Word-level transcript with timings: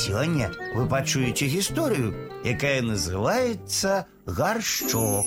Сёння 0.00 0.49
вы 0.73 0.87
пачуеце 0.87 1.51
гісторыю, 1.51 2.15
якая 2.45 2.81
называется 2.81 4.07
гаршчок. 4.25 5.25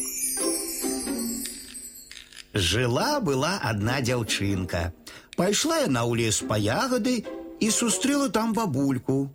Жила 2.55 3.21
была 3.21 3.61
одна 3.61 4.01
дзяўчынка. 4.01 4.95
Пайшла 5.37 5.85
яна 5.85 6.09
ў 6.09 6.17
лес 6.17 6.41
па 6.49 6.57
ягады 6.57 7.27
і 7.61 7.69
сустрэла 7.69 8.31
там 8.33 8.55
бабульку. 8.57 9.29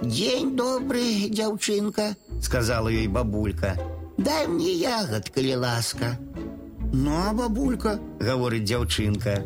День 0.00 0.56
добрый, 0.56 1.28
дзяўчынка, 1.28 2.16
сказала 2.40 2.88
ёй 2.88 3.12
бабулька. 3.12 3.76
Дай 4.16 4.48
мне 4.48 4.72
ягод, 4.72 5.28
калі 5.28 5.56
ласка. 5.56 6.16
Ну, 6.92 7.20
а 7.20 7.34
бабулька, 7.36 8.00
говорит 8.18 8.64
дзяўчынка. 8.64 9.44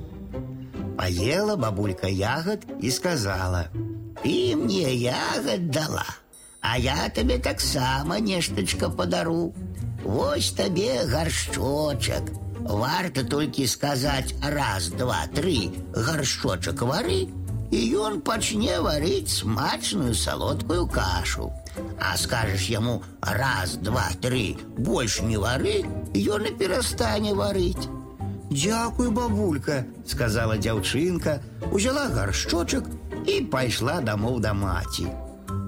Поела 0.96 1.56
бабулька 1.56 2.06
ягод 2.06 2.62
и 2.80 2.90
сказала. 2.90 3.66
ты 4.22 4.56
мне 4.56 4.94
ягод 4.94 5.70
дала, 5.70 6.06
а 6.60 6.78
я 6.78 7.08
тебе 7.10 7.38
так 7.38 7.60
само 7.60 8.18
нешточка 8.18 8.88
подару. 8.88 9.54
Вось 10.04 10.52
тебе 10.52 11.04
горшочек. 11.06 12.22
Варто 12.60 13.24
только 13.24 13.66
сказать 13.66 14.34
раз, 14.42 14.88
два, 14.88 15.26
три, 15.32 15.72
горшочек 15.94 16.82
вары, 16.82 17.28
и 17.70 17.94
он 17.94 18.20
пачне 18.20 18.80
варить 18.80 19.28
смачную 19.28 20.14
солодкую 20.14 20.88
кашу. 20.88 21.52
А 22.00 22.16
скажешь 22.16 22.62
ему 22.62 23.02
раз, 23.20 23.74
два, 23.76 24.08
три, 24.20 24.58
больше 24.78 25.22
не 25.22 25.36
вары, 25.36 25.84
ён 26.14 26.44
и 26.44 26.52
перестане 26.52 27.34
варить. 27.34 27.88
Дякую, 28.50 29.10
бабулька, 29.10 29.86
сказала 30.06 30.56
дзяўчынка, 30.56 31.42
узяла 31.72 32.08
гаршчочак 32.08 32.84
і 33.27 33.41
пайшла 33.51 34.01
дамоў 34.01 34.39
да 34.39 34.53
маці. 34.53 35.07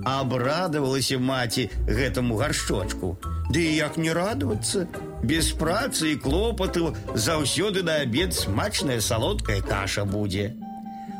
Абрадавалася 0.03 1.19
маці 1.19 1.69
гэтаму 1.87 2.37
гаршчочку. 2.41 3.15
Ды 3.51 3.63
і 3.69 3.75
як 3.75 3.97
не 3.97 4.13
радавацца, 4.13 4.87
без 5.23 5.51
працы 5.51 6.13
і 6.13 6.19
клопату 6.19 6.95
заўсёды 7.15 7.83
на 7.83 8.01
абед 8.03 8.35
смачная 8.35 8.99
салодкая 8.99 9.61
каша 9.61 10.05
будзе. 10.05 10.55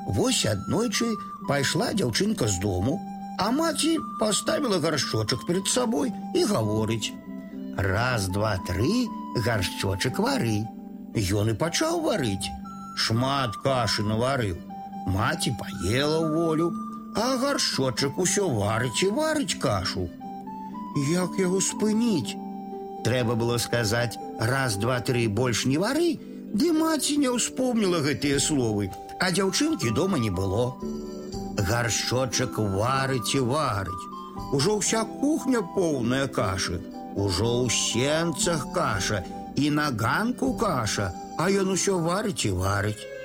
Вось 0.07 0.45
аднойчы 0.45 1.07
пайшла 1.47 1.93
дзяўчынка 1.93 2.47
з 2.47 2.59
дому, 2.59 2.99
а 3.39 3.51
маці 3.51 3.97
паставіла 4.19 4.79
гаршчочак 4.79 5.45
перед 5.47 5.67
сабой 5.67 6.11
і 6.35 6.43
гаворыць: « 6.43 7.77
Раз, 7.77 8.27
два, 8.27 8.57
тры, 8.67 9.07
гаршчочак 9.45 10.19
вары. 10.19 10.67
Ён 11.15 11.49
і 11.49 11.55
пачаў 11.57 12.03
варыць. 12.03 12.51
Шмат 12.97 13.57
кашы 13.63 14.03
наварыў. 14.03 14.57
Маці 15.08 15.56
паела 15.60 16.20
волю, 16.28 16.72
а 17.16 17.36
гаршочак 17.42 18.18
усё 18.24 18.48
варыць 18.52 19.02
і 19.06 19.08
варыць 19.18 19.58
кашу. 19.62 20.08
Як 21.08 21.38
яго 21.40 21.60
спыніць? 21.64 22.36
Трэба 23.06 23.36
было 23.40 23.56
сказаць 23.56 24.18
раз, 24.52 24.76
два, 24.76 25.00
тры 25.00 25.24
больш 25.40 25.64
не 25.70 25.78
вары, 25.78 26.10
ды 26.52 26.72
маці 26.76 27.16
не 27.24 27.32
ўспомніла 27.32 28.02
гэтыя 28.04 28.38
словы, 28.48 28.90
а 29.20 29.30
дзяўчынкі 29.32 29.94
дома 29.96 30.20
не 30.20 30.30
было. 30.30 30.76
Гаршочак 31.72 32.58
варыць 32.58 33.34
і 33.34 33.44
варыць. 33.48 34.04
Ужо 34.52 34.78
ўся 34.78 35.04
кухня 35.20 35.62
поўная 35.74 36.26
кашы, 36.28 36.80
Ужо 37.18 37.66
ў 37.66 37.72
сенцах 37.74 38.68
каша 38.74 39.24
і 39.56 39.70
на 39.74 39.90
ганку 39.90 40.52
каша, 40.54 41.10
а 41.38 41.50
ён 41.50 41.74
усё 41.74 41.98
варыць 41.98 42.46
і 42.46 42.52
варыць. 42.54 43.17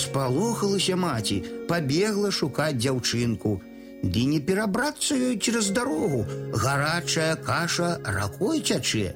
Спалохалася 0.00 0.96
маці, 0.96 1.42
пабегла 1.68 2.30
шукаць 2.30 2.76
дзяўчынку. 2.76 3.60
Ды 4.02 4.24
не 4.30 4.40
перабрацца 4.40 5.16
ёй 5.16 5.38
цераз 5.40 5.70
дарогу, 5.76 6.26
гарачая 6.52 7.34
каша 7.36 7.96
ракой 8.04 8.60
цячэ. 8.60 9.14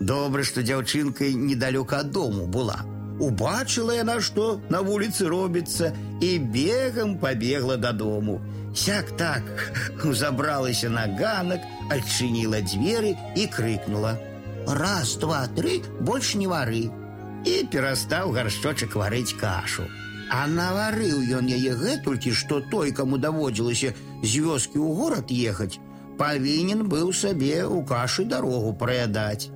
Добра, 0.00 0.42
што 0.42 0.62
дзяўчынкай 0.62 1.34
недалёка 1.34 2.02
ад 2.02 2.10
дому 2.10 2.46
была. 2.46 2.82
Убачыла 3.18 3.94
яна, 3.98 4.20
што 4.20 4.60
на 4.70 4.82
вуліцы 4.82 5.26
робіцца 5.26 5.92
і 6.22 6.38
бегам 6.38 7.18
пабегла 7.18 7.76
дадому. 7.76 8.40
Сяк 8.74 9.10
так 9.16 9.42
забралася 10.04 10.90
на 10.90 11.06
ганак, 11.18 11.62
адчыніла 11.90 12.60
дзверы 12.62 13.16
і 13.34 13.46
крыкнула: « 13.46 14.80
Раз, 14.80 15.16
два, 15.16 15.46
тры, 15.56 15.82
больш 16.00 16.34
не 16.34 16.46
вары. 16.46 16.90
І 17.46 17.64
перастаў 17.72 18.34
гаршчочак 18.36 18.94
варыць 18.94 19.34
кашу. 19.40 19.88
А 20.33 20.45
наварыў 20.49 21.21
ён 21.37 21.45
яе 21.45 21.73
гэтулькі, 21.77 22.31
што 22.33 22.59
той, 22.71 22.91
каму 22.97 23.19
даводзілася 23.21 23.93
з 24.23 24.31
вёскі 24.41 24.81
ў 24.81 24.89
горад 24.97 25.29
ехаць, 25.29 25.77
павінен 26.17 26.81
быў 26.89 27.13
сабе 27.13 27.61
ў 27.61 27.85
кашы 27.85 28.25
дарогу 28.25 28.73
праядаць. 28.73 29.53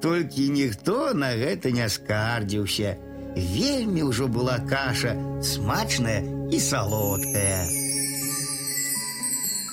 Толькі 0.00 0.48
ніхто 0.56 1.12
на 1.12 1.32
гэта 1.44 1.76
не 1.76 1.88
скардзіўся. 1.92 2.96
Вельмі 3.36 4.08
ўжо 4.08 4.28
была 4.32 4.60
каша 4.64 5.16
смачная 5.52 6.20
і 6.48 6.60
салодкая. 6.72 7.83